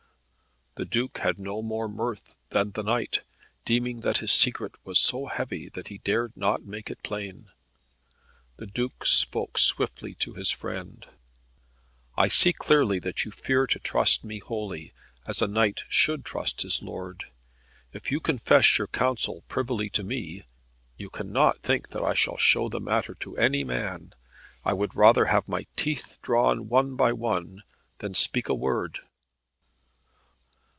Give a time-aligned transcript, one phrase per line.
[0.75, 3.23] The Duke had no more mirth than the knight,
[3.65, 7.51] deeming that his secret was so heavy that he dared not make it plain.
[8.55, 11.05] The Duke spoke swiftly to his friend,
[12.15, 14.93] "I see clearly that you fear to trust me wholly,
[15.27, 17.25] as a knight should trust his lord.
[17.91, 20.45] If you confess your counsel privily to me,
[20.95, 24.13] you cannot think that I shall show the matter to any man.
[24.63, 27.63] I would rather have my teeth drawn one by one,
[27.97, 28.99] than speak a word."